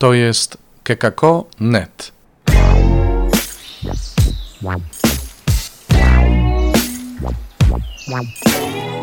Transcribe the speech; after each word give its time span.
To 0.00 0.14
jest 0.14 0.58
kekako.net. 0.82 2.12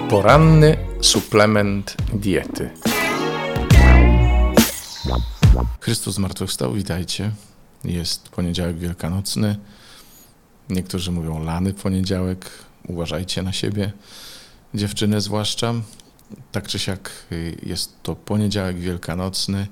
Poranny 0.09 0.77
suplement 1.01 1.95
diety. 2.13 2.69
Chrystus 5.79 6.15
zmartwychwstał, 6.15 6.73
witajcie. 6.73 7.31
Jest 7.83 8.29
poniedziałek 8.29 8.77
wielkanocny. 8.77 9.55
Niektórzy 10.69 11.11
mówią 11.11 11.43
lany 11.43 11.73
poniedziałek. 11.73 12.49
Uważajcie 12.87 13.43
na 13.43 13.53
siebie, 13.53 13.91
dziewczyny 14.73 15.21
zwłaszcza. 15.21 15.73
Tak 16.51 16.67
czy 16.67 16.79
siak 16.79 17.11
y, 17.31 17.57
jest 17.63 18.03
to 18.03 18.15
poniedziałek 18.15 18.79
wielkanocny 18.79 19.67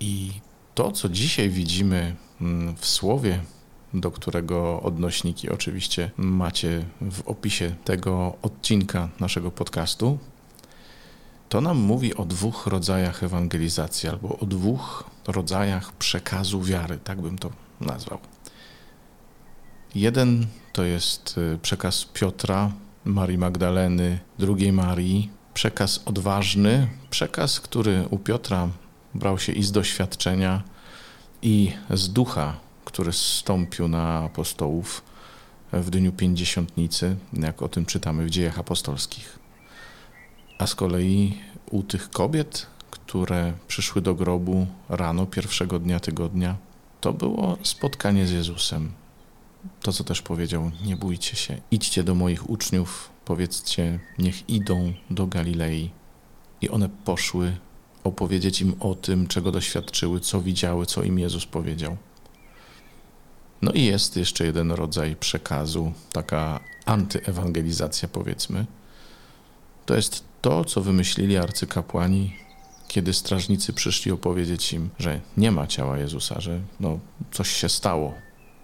i 0.00 0.32
to, 0.74 0.92
co 0.92 1.08
dzisiaj 1.08 1.50
widzimy 1.50 2.16
mm, 2.40 2.76
w 2.76 2.86
słowie, 2.86 3.40
do 3.94 4.10
którego 4.10 4.82
odnośniki 4.82 5.50
oczywiście 5.50 6.10
macie 6.16 6.84
w 7.00 7.28
opisie 7.28 7.74
tego 7.84 8.36
odcinka 8.42 9.08
naszego 9.20 9.50
podcastu, 9.50 10.18
to 11.48 11.60
nam 11.60 11.78
mówi 11.78 12.14
o 12.14 12.24
dwóch 12.24 12.66
rodzajach 12.66 13.22
ewangelizacji 13.22 14.08
albo 14.08 14.38
o 14.38 14.46
dwóch 14.46 15.04
rodzajach 15.26 15.92
przekazu 15.92 16.62
wiary, 16.62 16.98
tak 17.04 17.20
bym 17.20 17.38
to 17.38 17.50
nazwał. 17.80 18.18
Jeden 19.94 20.46
to 20.72 20.84
jest 20.84 21.38
y, 21.38 21.58
przekaz 21.62 22.04
Piotra, 22.04 22.72
Marii 23.04 23.38
Magdaleny, 23.38 24.18
drugiej 24.38 24.72
Marii, 24.72 25.30
przekaz 25.54 26.00
odważny, 26.04 26.88
przekaz, 27.10 27.60
który 27.60 28.04
u 28.10 28.18
Piotra 28.18 28.68
brał 29.14 29.38
się 29.38 29.52
i 29.52 29.62
z 29.62 29.72
doświadczenia, 29.72 30.62
i 31.42 31.72
z 31.90 32.08
ducha, 32.08 32.56
który 32.84 33.12
zstąpił 33.12 33.88
na 33.88 34.18
apostołów 34.18 35.02
w 35.72 35.90
dniu 35.90 36.12
pięćdziesiątnicy, 36.12 37.16
jak 37.32 37.62
o 37.62 37.68
tym 37.68 37.86
czytamy 37.86 38.24
w 38.24 38.30
dziejach 38.30 38.58
apostolskich. 38.58 39.38
A 40.58 40.66
z 40.66 40.74
kolei 40.74 41.38
u 41.70 41.82
tych 41.82 42.10
kobiet, 42.10 42.66
które 42.90 43.52
przyszły 43.68 44.02
do 44.02 44.14
grobu 44.14 44.66
rano 44.88 45.26
pierwszego 45.26 45.78
dnia 45.78 46.00
tygodnia, 46.00 46.56
to 47.00 47.12
było 47.12 47.58
spotkanie 47.62 48.26
z 48.26 48.30
Jezusem. 48.30 48.92
To, 49.82 49.92
co 49.92 50.04
też 50.04 50.22
powiedział, 50.22 50.70
nie 50.84 50.96
bójcie 50.96 51.36
się, 51.36 51.60
idźcie 51.70 52.02
do 52.02 52.14
moich 52.14 52.50
uczniów, 52.50 53.10
powiedzcie, 53.24 54.00
niech 54.18 54.48
idą 54.48 54.92
do 55.10 55.26
Galilei. 55.26 55.90
I 56.60 56.68
one 56.68 56.88
poszły 56.88 57.56
opowiedzieć 58.04 58.60
im 58.60 58.74
o 58.80 58.94
tym, 58.94 59.26
czego 59.26 59.52
doświadczyły, 59.52 60.20
co 60.20 60.40
widziały, 60.40 60.86
co 60.86 61.02
im 61.02 61.18
Jezus 61.18 61.46
powiedział. 61.46 61.96
No 63.62 63.72
i 63.72 63.84
jest 63.84 64.16
jeszcze 64.16 64.44
jeden 64.44 64.72
rodzaj 64.72 65.16
przekazu, 65.16 65.92
taka 66.12 66.60
antyewangelizacja, 66.84 68.08
powiedzmy. 68.08 68.66
To 69.86 69.96
jest 69.96 70.24
to, 70.42 70.64
co 70.64 70.80
wymyślili 70.80 71.36
arcykapłani, 71.36 72.36
kiedy 72.88 73.12
strażnicy 73.12 73.72
przyszli 73.72 74.12
opowiedzieć 74.12 74.72
im, 74.72 74.90
że 74.98 75.20
nie 75.36 75.50
ma 75.50 75.66
ciała 75.66 75.98
Jezusa, 75.98 76.40
że 76.40 76.60
no, 76.80 76.98
coś 77.32 77.50
się 77.50 77.68
stało. 77.68 78.14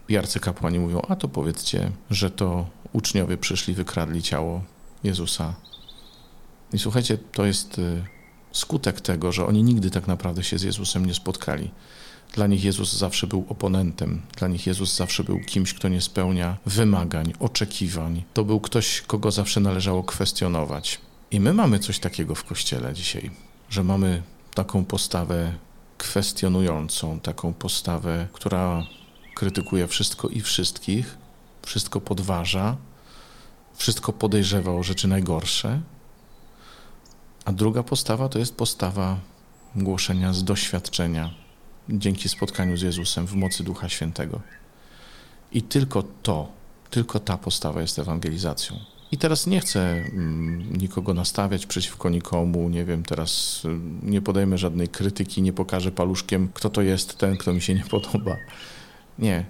I 0.08 0.16
arcykapłani 0.16 0.78
mówią: 0.78 1.02
A 1.08 1.16
to 1.16 1.28
powiedzcie, 1.28 1.90
że 2.10 2.30
to 2.30 2.66
uczniowie 2.92 3.36
przyszli, 3.36 3.74
wykradli 3.74 4.22
ciało 4.22 4.62
Jezusa. 5.04 5.54
I 6.72 6.78
słuchajcie, 6.78 7.18
to 7.32 7.46
jest 7.46 7.78
y, 7.78 8.04
skutek 8.56 9.00
tego, 9.00 9.32
że 9.32 9.46
oni 9.46 9.62
nigdy 9.62 9.90
tak 9.90 10.06
naprawdę 10.06 10.44
się 10.44 10.58
z 10.58 10.62
Jezusem 10.62 11.06
nie 11.06 11.14
spotkali. 11.14 11.70
Dla 12.32 12.46
nich 12.46 12.64
Jezus 12.64 12.92
zawsze 12.92 13.26
był 13.26 13.46
oponentem, 13.48 14.22
dla 14.36 14.48
nich 14.48 14.66
Jezus 14.66 14.96
zawsze 14.96 15.24
był 15.24 15.40
kimś, 15.40 15.74
kto 15.74 15.88
nie 15.88 16.00
spełnia 16.00 16.56
wymagań, 16.66 17.32
oczekiwań. 17.40 18.22
To 18.34 18.44
był 18.44 18.60
ktoś, 18.60 19.00
kogo 19.00 19.30
zawsze 19.30 19.60
należało 19.60 20.02
kwestionować. 20.02 21.00
I 21.30 21.40
my 21.40 21.52
mamy 21.52 21.78
coś 21.78 21.98
takiego 21.98 22.34
w 22.34 22.44
kościele 22.44 22.94
dzisiaj, 22.94 23.30
że 23.70 23.84
mamy 23.84 24.22
taką 24.54 24.84
postawę 24.84 25.52
kwestionującą, 25.98 27.20
taką 27.20 27.54
postawę, 27.54 28.28
która 28.32 28.86
krytykuje 29.34 29.86
wszystko 29.86 30.28
i 30.28 30.40
wszystkich, 30.40 31.18
wszystko 31.62 32.00
podważa, 32.00 32.76
wszystko 33.74 34.12
podejrzewa 34.12 34.72
o 34.72 34.82
rzeczy 34.82 35.08
najgorsze. 35.08 35.80
A 37.46 37.52
druga 37.52 37.82
postawa 37.82 38.28
to 38.28 38.38
jest 38.38 38.56
postawa 38.56 39.20
głoszenia 39.76 40.32
z 40.32 40.44
doświadczenia, 40.44 41.30
dzięki 41.88 42.28
spotkaniu 42.28 42.76
z 42.76 42.82
Jezusem 42.82 43.26
w 43.26 43.34
mocy 43.34 43.64
Ducha 43.64 43.88
Świętego. 43.88 44.40
I 45.52 45.62
tylko 45.62 46.02
to, 46.22 46.48
tylko 46.90 47.20
ta 47.20 47.38
postawa 47.38 47.80
jest 47.80 47.98
ewangelizacją. 47.98 48.76
I 49.12 49.18
teraz 49.18 49.46
nie 49.46 49.60
chcę 49.60 49.80
mm, 49.80 50.76
nikogo 50.76 51.14
nastawiać 51.14 51.66
przeciwko 51.66 52.10
nikomu, 52.10 52.68
nie 52.68 52.84
wiem, 52.84 53.02
teraz 53.02 53.62
y, 53.64 53.68
nie 54.02 54.20
podejmę 54.20 54.58
żadnej 54.58 54.88
krytyki, 54.88 55.42
nie 55.42 55.52
pokażę 55.52 55.92
paluszkiem, 55.92 56.48
kto 56.54 56.70
to 56.70 56.82
jest 56.82 57.18
ten, 57.18 57.36
kto 57.36 57.52
mi 57.52 57.60
się 57.60 57.74
nie 57.74 57.84
podoba. 57.84 58.36
Nie. 59.18 59.44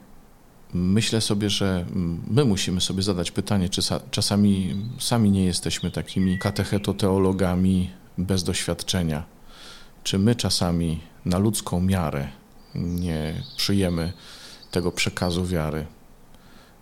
Myślę 0.74 1.20
sobie, 1.20 1.50
że 1.50 1.84
my 2.30 2.44
musimy 2.44 2.80
sobie 2.80 3.02
zadać 3.02 3.30
pytanie, 3.30 3.68
czy 3.68 3.82
czasami 4.10 4.76
sami 4.98 5.30
nie 5.30 5.44
jesteśmy 5.44 5.90
takimi 5.90 6.38
katechetoteologami 6.38 7.90
bez 8.18 8.44
doświadczenia. 8.44 9.24
Czy 10.02 10.18
my 10.18 10.34
czasami 10.34 11.00
na 11.24 11.38
ludzką 11.38 11.80
miarę 11.80 12.28
nie 12.74 13.42
przyjemy 13.56 14.12
tego 14.70 14.92
przekazu 14.92 15.46
wiary, 15.46 15.86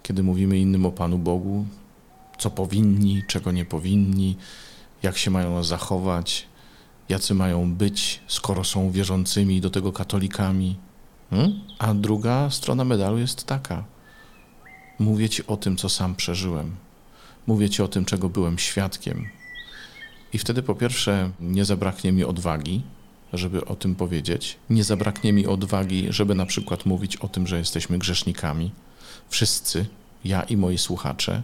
kiedy 0.03 0.23
mówimy 0.23 0.59
innym 0.59 0.87
o 0.87 0.93
Panu 0.93 1.19
Bogu, 1.19 1.67
co 2.39 2.50
powinni, 2.50 3.23
czego 3.28 3.53
nie 3.53 3.65
powinni, 3.65 4.37
jak 5.03 5.19
się 5.19 5.31
mają 5.31 5.65
zachować, 5.65 6.47
jacy 7.09 7.34
mają 7.34 7.75
być, 7.75 8.21
skoro 8.27 8.65
są 8.65 8.91
wierzącymi, 8.91 9.61
do 9.61 9.71
tego 9.71 9.93
katolikami. 9.93 10.77
Hmm? 11.31 11.61
A 11.79 11.95
druga 11.95 12.51
strona 12.51 12.85
medalu 12.85 13.19
jest 13.19 13.45
taka. 13.47 13.85
Mówię 14.99 15.29
ci 15.29 15.47
o 15.47 15.57
tym, 15.57 15.77
co 15.77 15.89
sam 15.89 16.15
przeżyłem. 16.15 16.77
Mówię 17.47 17.71
ci 17.71 17.83
o 17.83 17.89
tym, 17.89 18.05
czego 18.05 18.29
byłem 18.29 18.59
świadkiem. 18.59 19.29
I 20.33 20.39
wtedy 20.39 20.62
po 20.62 20.75
pierwsze 20.75 21.31
nie 21.41 21.65
zabraknie 21.65 22.12
mi 22.12 22.25
odwagi, 22.25 22.83
żeby 23.33 23.65
o 23.65 23.77
tym 23.77 23.95
powiedzieć. 23.95 24.57
Nie 24.71 24.85
zabraknie 24.85 25.33
mi 25.33 25.47
odwagi, 25.47 26.07
żeby 26.11 26.35
na 26.35 26.47
przykład 26.47 26.87
mówić 26.87 27.17
o 27.17 27.29
tym, 27.29 27.47
że 27.47 27.59
jesteśmy 27.59 27.99
grzesznikami. 27.99 28.71
Wszyscy, 29.29 29.87
ja 30.25 30.43
i 30.43 30.56
moi 30.56 30.79
słuchacze, 30.79 31.43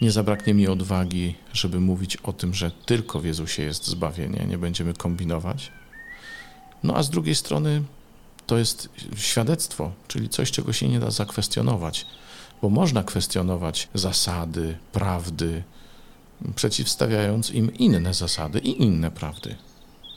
nie 0.00 0.10
zabraknie 0.10 0.54
mi 0.54 0.66
odwagi, 0.68 1.34
żeby 1.52 1.80
mówić 1.80 2.16
o 2.16 2.32
tym, 2.32 2.54
że 2.54 2.70
tylko 2.70 3.20
w 3.20 3.24
Jezusie 3.24 3.62
jest 3.62 3.86
zbawienie, 3.86 4.46
nie 4.48 4.58
będziemy 4.58 4.94
kombinować. 4.94 5.72
No 6.82 6.96
a 6.96 7.02
z 7.02 7.10
drugiej 7.10 7.34
strony 7.34 7.82
to 8.46 8.58
jest 8.58 8.88
świadectwo, 9.16 9.92
czyli 10.08 10.28
coś, 10.28 10.50
czego 10.50 10.72
się 10.72 10.88
nie 10.88 11.00
da 11.00 11.10
zakwestionować, 11.10 12.06
bo 12.62 12.68
można 12.68 13.02
kwestionować 13.02 13.88
zasady, 13.94 14.78
prawdy, 14.92 15.62
przeciwstawiając 16.54 17.50
im 17.50 17.74
inne 17.74 18.14
zasady 18.14 18.58
i 18.58 18.82
inne 18.82 19.10
prawdy. 19.10 19.56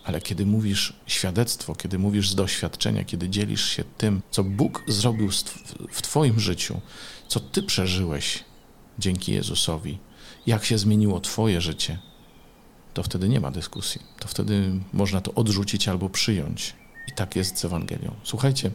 Ale 0.04 0.22
kiedy 0.22 0.46
mówisz 0.46 0.94
świadectwo, 1.08 1.76
kiedy 1.76 2.00
mówisz 2.00 2.30
z 2.30 2.36
doświadczenia, 2.36 3.04
kiedy 3.04 3.30
dzielisz 3.30 3.66
się 3.66 3.84
tym, 3.98 4.22
co 4.32 4.44
Bóg 4.44 4.84
zrobił 4.88 5.30
w 5.92 6.02
Twoim 6.02 6.40
życiu, 6.40 6.82
co 7.28 7.40
Ty 7.40 7.64
przeżyłeś, 7.64 8.44
dzięki 9.00 9.32
Jezusowi, 9.32 9.98
jak 10.48 10.66
się 10.66 10.78
zmieniło 10.78 11.20
Twoje 11.20 11.62
życie, 11.62 12.00
to 12.94 13.04
wtedy 13.04 13.30
nie 13.30 13.40
ma 13.40 13.52
dyskusji. 13.52 14.02
To 14.20 14.28
wtedy 14.28 14.72
można 14.94 15.22
to 15.22 15.34
odrzucić 15.34 15.88
albo 15.88 16.10
przyjąć. 16.10 16.74
I 17.10 17.12
tak 17.12 17.36
jest 17.36 17.58
z 17.58 17.66
Ewangelią. 17.66 18.16
Słuchajcie, 18.24 18.72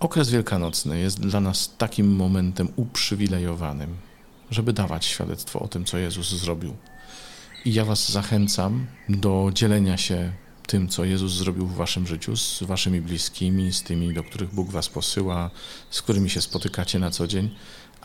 okres 0.00 0.30
wielkanocny 0.30 0.98
jest 0.98 1.20
dla 1.20 1.40
nas 1.40 1.76
takim 1.78 2.16
momentem 2.16 2.68
uprzywilejowanym, 2.76 3.96
żeby 4.50 4.72
dawać 4.72 5.04
świadectwo 5.04 5.60
o 5.60 5.68
tym, 5.68 5.84
co 5.84 5.98
Jezus 5.98 6.28
zrobił. 6.28 6.76
I 7.64 7.74
ja 7.74 7.84
Was 7.84 8.12
zachęcam 8.12 8.86
do 9.08 9.50
dzielenia 9.54 9.96
się 9.96 10.32
tym, 10.66 10.88
co 10.88 11.04
Jezus 11.04 11.32
zrobił 11.32 11.66
w 11.66 11.74
Waszym 11.74 12.06
życiu, 12.06 12.36
z 12.36 12.62
Waszymi 12.62 13.00
bliskimi, 13.00 13.72
z 13.72 13.82
tymi, 13.82 14.14
do 14.14 14.22
których 14.22 14.54
Bóg 14.54 14.70
Was 14.70 14.88
posyła, 14.88 15.50
z 15.90 16.02
którymi 16.02 16.30
się 16.30 16.40
spotykacie 16.40 16.98
na 16.98 17.10
co 17.10 17.26
dzień 17.26 17.54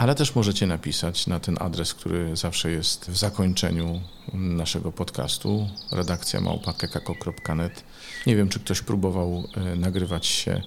ale 0.02 0.16
też 0.16 0.36
możecie 0.36 0.68
napisać 0.68 1.28
na 1.28 1.40
ten 1.40 1.58
adres, 1.60 1.94
który 1.94 2.36
zawsze 2.36 2.72
jest 2.72 3.12
w 3.12 3.18
zakończeniu 3.18 4.02
naszego 4.34 4.92
podcastu, 4.92 5.70
redakcja 5.92 6.42
małpa.kekako.net. 6.42 7.84
Nie 8.28 8.36
wiem, 8.36 8.50
czy 8.50 8.60
ktoś 8.60 8.82
próbował 8.82 9.44
e, 9.56 9.76
nagrywać 9.76 10.26
się 10.26 10.62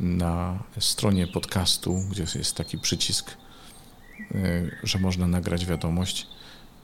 na 0.00 0.62
stronie 0.78 1.26
podcastu, 1.26 1.96
gdzie 2.10 2.24
jest 2.34 2.56
taki 2.56 2.78
przycisk, 2.78 3.30
e, 3.30 3.34
że 4.82 4.98
można 4.98 5.26
nagrać 5.26 5.66
wiadomość. 5.66 6.26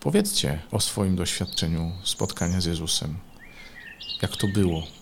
Powiedzcie 0.00 0.58
o 0.72 0.80
swoim 0.80 1.16
doświadczeniu 1.16 1.92
spotkania 2.04 2.60
z 2.60 2.64
Jezusem. 2.64 3.18
Jak 4.22 4.36
to 4.36 4.46
było? 4.48 4.99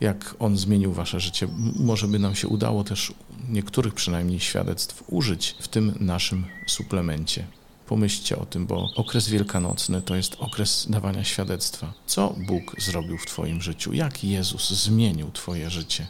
Jak 0.00 0.34
On 0.38 0.56
zmienił 0.56 0.92
wasze 0.92 1.20
życie. 1.20 1.48
Może 1.76 2.08
by 2.08 2.18
nam 2.18 2.34
się 2.34 2.48
udało 2.48 2.84
też 2.84 3.12
niektórych 3.48 3.94
przynajmniej 3.94 4.40
świadectw 4.40 5.04
użyć 5.06 5.56
w 5.60 5.68
tym 5.68 5.94
naszym 6.00 6.46
suplemencie. 6.66 7.46
Pomyślcie 7.86 8.38
o 8.38 8.46
tym, 8.46 8.66
bo 8.66 8.88
okres 8.96 9.28
wielkanocny 9.28 10.02
to 10.02 10.14
jest 10.14 10.36
okres 10.38 10.86
dawania 10.90 11.24
świadectwa. 11.24 11.92
Co 12.06 12.34
Bóg 12.46 12.80
zrobił 12.80 13.18
w 13.18 13.26
Twoim 13.26 13.62
życiu? 13.62 13.92
Jak 13.92 14.24
Jezus 14.24 14.70
zmienił 14.70 15.30
Twoje 15.30 15.70
życie? 15.70 16.06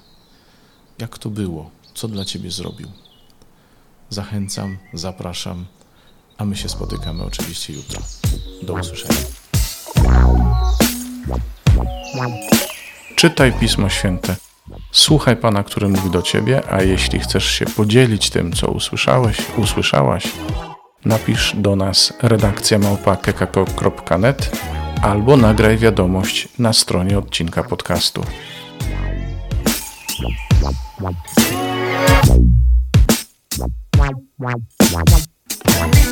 Jak 0.98 1.18
to 1.18 1.30
było? 1.30 1.70
Co 1.94 2.08
dla 2.08 2.24
Ciebie 2.24 2.50
zrobił? 2.50 2.88
Zachęcam, 4.10 4.78
zapraszam, 4.94 5.66
a 6.38 6.44
my 6.44 6.56
się 6.56 6.68
spotykamy 6.68 7.24
oczywiście 7.24 7.72
jutro. 7.72 8.02
Do 8.62 8.74
usłyszenia. 8.74 9.20
Czytaj 13.16 13.52
Pismo 13.52 13.88
Święte. 13.88 14.36
Słuchaj 14.90 15.36
Pana, 15.36 15.64
który 15.64 15.88
mówi 15.88 16.10
do 16.10 16.22
Ciebie, 16.22 16.62
a 16.70 16.82
jeśli 16.82 17.18
chcesz 17.20 17.50
się 17.50 17.66
podzielić 17.66 18.30
tym, 18.30 18.52
co 18.52 18.70
usłyszałeś, 18.70 19.36
usłyszałaś, 19.56 20.32
napisz 21.04 21.52
do 21.56 21.76
nas 21.76 22.12
redakcja 22.22 22.78
małpa.kekako.net 22.78 24.60
albo 25.02 25.36
nagraj 25.36 25.78
wiadomość 25.78 26.48
na 26.58 26.72
stronie 26.72 27.18
odcinka 27.18 27.62
podcastu. 27.62 28.24
Wow, 31.00 31.12
wow, 33.98 34.12
wow, 34.38 34.54
wow. 34.92 36.05